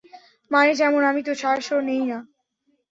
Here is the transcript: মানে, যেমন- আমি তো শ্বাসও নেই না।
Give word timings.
মানে, 0.51 0.71
যেমন- 0.75 1.07
আমি 1.07 1.21
তো 1.23 1.33
শ্বাসও 1.35 1.79
নেই 1.81 2.03
না। 2.05 2.17